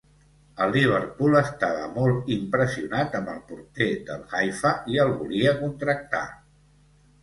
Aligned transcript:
El 0.63 0.71
Liverpool 0.75 1.37
estava 1.41 1.83
molt 1.99 2.33
impressionat 2.37 3.21
amb 3.23 3.31
el 3.37 3.39
porter 3.53 3.91
del 4.11 4.27
Haifa 4.43 4.77
i 4.97 5.01
el 5.09 5.17
volia 5.23 5.59
contractar. 5.65 6.29